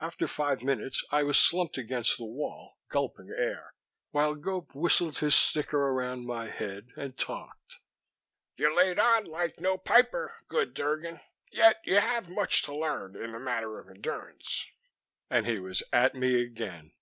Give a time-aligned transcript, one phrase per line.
[0.00, 3.74] After five minutes I was slumped against the wall, gulping air,
[4.12, 7.80] while Gope whistled his sticker around my head and talked.
[8.56, 11.20] "You laid on like no piper, good Drgon.
[11.50, 14.64] Yet have you much to learn in the matter of endurance."
[15.28, 16.92] And he was at me again.